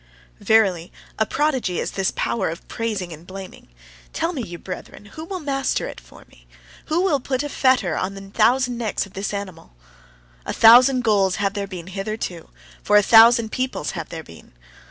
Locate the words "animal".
9.31-9.75